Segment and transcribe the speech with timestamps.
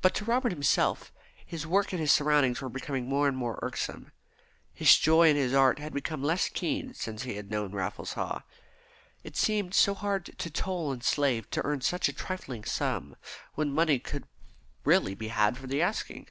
[0.00, 1.12] But to Robert himself,
[1.44, 4.10] his work and his surroundings were becoming more and more irksome.
[4.72, 8.40] His joy in his art had become less keen since he had known Raffles Haw.
[9.22, 13.16] It seemed so hard to toll and slave to earn such a trifling sum,
[13.54, 14.24] when money could
[14.82, 16.28] really be had for the asking.